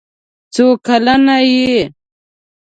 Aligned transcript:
څو 0.53 0.67
کلن 0.85 1.23
یې؟ 1.61 1.77